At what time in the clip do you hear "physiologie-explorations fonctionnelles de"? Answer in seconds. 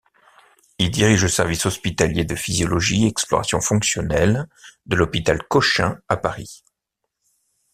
2.35-4.95